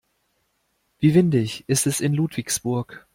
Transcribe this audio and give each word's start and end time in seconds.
Wie 0.97 1.13
windig 1.13 1.65
ist 1.69 1.85
es 1.85 2.01
in 2.01 2.15
Ludwigsburg? 2.15 3.05